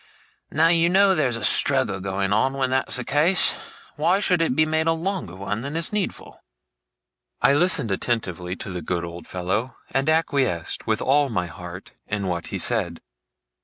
Now, 0.49 0.69
you 0.69 0.89
know, 0.89 1.13
there's 1.13 1.35
a 1.35 1.43
struggle 1.43 1.99
going 1.99 2.33
on 2.33 2.53
when 2.53 2.71
that's 2.71 2.95
the 2.95 3.03
case. 3.03 3.53
Why 3.97 4.19
should 4.19 4.41
it 4.41 4.55
be 4.55 4.65
made 4.65 4.87
a 4.87 4.93
longer 4.93 5.35
one 5.35 5.61
than 5.61 5.75
is 5.75 5.93
needful?' 5.93 6.41
I 7.39 7.53
listened 7.53 7.91
attentively 7.91 8.55
to 8.55 8.71
the 8.71 8.81
good 8.81 9.03
old 9.03 9.27
fellow, 9.27 9.75
and 9.91 10.09
acquiesced, 10.09 10.87
with 10.87 11.03
all 11.03 11.29
my 11.29 11.45
heart, 11.45 11.91
in 12.07 12.25
what 12.25 12.47
he 12.47 12.57
said. 12.57 13.01